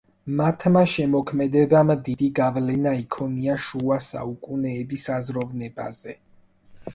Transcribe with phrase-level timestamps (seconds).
[0.37, 6.19] მათმა შემოქმედებამ დიდი გავლენა იქონია შუა საუკუნეების აზროვნებაზე.